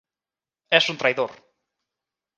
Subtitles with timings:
[0.79, 1.37] Es un traidor!